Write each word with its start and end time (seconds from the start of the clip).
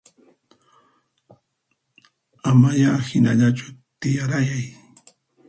Amaya 2.49 2.91
hinallachu 3.07 3.67
tiyarayay 3.99 4.65